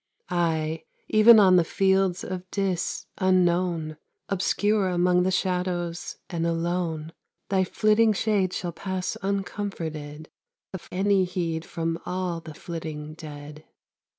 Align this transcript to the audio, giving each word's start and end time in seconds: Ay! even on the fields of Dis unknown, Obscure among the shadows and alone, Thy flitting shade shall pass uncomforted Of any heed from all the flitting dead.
Ay! 0.29 0.83
even 1.09 1.39
on 1.39 1.57
the 1.57 1.63
fields 1.63 2.23
of 2.23 2.49
Dis 2.49 3.05
unknown, 3.19 3.97
Obscure 4.29 4.89
among 4.89 5.21
the 5.21 5.29
shadows 5.29 6.17
and 6.27 6.47
alone, 6.47 7.13
Thy 7.49 7.63
flitting 7.63 8.11
shade 8.11 8.51
shall 8.51 8.71
pass 8.71 9.15
uncomforted 9.21 10.27
Of 10.73 10.89
any 10.91 11.23
heed 11.25 11.65
from 11.65 11.99
all 12.03 12.39
the 12.39 12.55
flitting 12.55 13.13
dead. 13.13 13.63